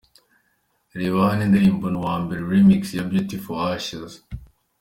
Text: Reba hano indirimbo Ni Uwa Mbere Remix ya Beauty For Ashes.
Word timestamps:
Reba 0.99 1.19
hano 1.29 1.41
indirimbo 1.47 1.85
Ni 1.89 1.97
Uwa 1.99 2.15
Mbere 2.23 2.41
Remix 2.53 2.81
ya 2.93 3.07
Beauty 3.09 3.35
For 3.45 3.57
Ashes. 3.75 4.13